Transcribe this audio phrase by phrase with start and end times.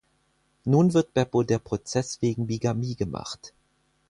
[0.65, 3.53] Nun wird Beppo der Prozess wegen Bigamie gemacht.